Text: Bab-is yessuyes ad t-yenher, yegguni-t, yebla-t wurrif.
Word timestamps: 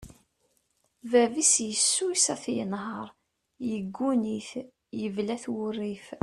Bab-is 1.11 1.53
yessuyes 1.69 2.25
ad 2.33 2.39
t-yenher, 2.43 3.07
yegguni-t, 3.69 4.51
yebla-t 4.99 5.45
wurrif. 5.53 6.07